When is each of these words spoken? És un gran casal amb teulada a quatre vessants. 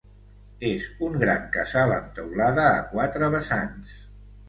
És 0.69 0.87
un 1.09 1.19
gran 1.25 1.45
casal 1.57 1.95
amb 1.99 2.17
teulada 2.19 2.67
a 2.73 2.83
quatre 2.97 3.33
vessants. 3.39 3.97